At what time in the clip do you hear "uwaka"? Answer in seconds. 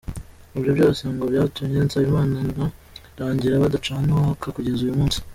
4.13-4.47